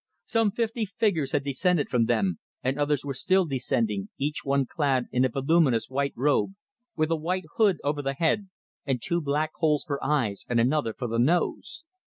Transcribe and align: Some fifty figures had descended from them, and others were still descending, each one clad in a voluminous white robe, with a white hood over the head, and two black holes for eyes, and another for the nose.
Some 0.25 0.49
fifty 0.49 0.83
figures 0.85 1.31
had 1.31 1.43
descended 1.43 1.87
from 1.87 2.05
them, 2.05 2.39
and 2.63 2.79
others 2.79 3.05
were 3.05 3.13
still 3.13 3.45
descending, 3.45 4.09
each 4.17 4.39
one 4.43 4.65
clad 4.65 5.05
in 5.11 5.23
a 5.23 5.29
voluminous 5.29 5.91
white 5.91 6.13
robe, 6.15 6.55
with 6.95 7.11
a 7.11 7.15
white 7.15 7.45
hood 7.57 7.77
over 7.83 8.01
the 8.01 8.15
head, 8.15 8.49
and 8.83 8.99
two 8.99 9.21
black 9.21 9.51
holes 9.59 9.83
for 9.85 10.03
eyes, 10.03 10.43
and 10.49 10.59
another 10.59 10.95
for 10.95 11.07
the 11.07 11.19
nose. 11.19 11.83